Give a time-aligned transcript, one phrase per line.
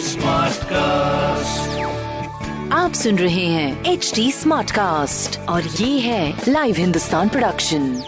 [0.00, 1.78] Smart cast
[2.72, 8.02] आप सुन रहे हैं एच डी स्मार्ट कास्ट और ये है लाइव हिंदुस्तान प्रोडक्शन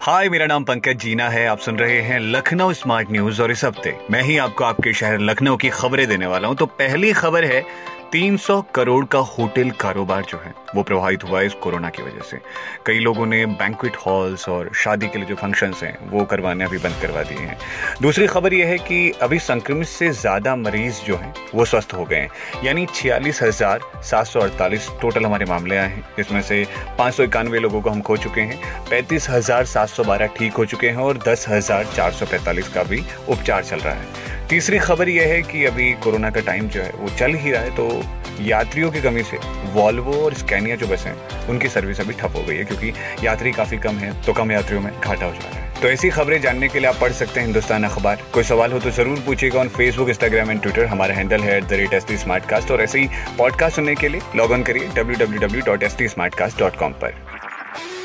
[0.00, 3.64] हाय, मेरा नाम पंकज जीना है। आप सुन रहे हैं लखनऊ स्मार्ट न्यूज़ और इस
[3.64, 7.44] हफ़्ते मैं ही आपको आपके शहर लखनऊ की खबरें देने वाला हूँ। तो पहली खबर
[7.44, 7.64] है
[8.12, 12.20] 300 करोड़ का होटल कारोबार जो है, वो प्रभावित हुआ है इस कोरोना की वजह
[12.20, 12.38] से।
[12.86, 16.78] कई लोगों ने बैंकुट हॉल्स और शादी के लिए जो फ़ंक्शंस हैं, वो करवाने अभी
[16.78, 17.56] बंद करवा दिए हैं।
[18.02, 22.04] दूसरी खबर यह है कि अभी संक्रमित से ज़्यादा मरीज़ जो हैं, वो स्वस्थ हो
[22.04, 26.64] गए हैं। यानी छियालीस हज़ार सात सौ अड़तालीस टोटल हमारे मामले आए हैं, जिसमें से
[26.98, 30.52] पाँच सौ इक्यानवे लोगों को हम खो चुके हैं, पैंतीस हज़ार सात सौ बारह ठीक
[30.52, 34.21] हो चुके हैं और दस हज़ार चार सौ पैंतालीस का भी उपचार चल रहा है।
[34.52, 37.60] तीसरी खबर यह है कि अभी कोरोना का टाइम जो है, वो चल ही रहा
[37.62, 39.38] है तो यात्रियों की कमी से
[39.74, 42.92] वॉल्वो और स्कैनिया जो बसें हैं, उनकी सर्विस अभी ठप हो गई है, क्योंकि
[43.26, 46.10] यात्री काफ़ी कम है तो कम यात्रियों में घाटा हो जा रहा है। तो ऐसी
[46.10, 49.22] खबरें जानने के लिए आप पढ़ सकते हैं हिंदुस्तान अखबार। कोई सवाल हो तो ज़रूर
[49.26, 52.48] पूछेगा on Facebook Instagram and Twitter हमारा हैंडल है at the rate S T smart
[52.50, 55.82] cast और ऐसे ही पॉडकास्ट सुनने के लिए लॉग ऑन करिए W W W dot
[55.82, 57.31] S T smart cast dot com पर।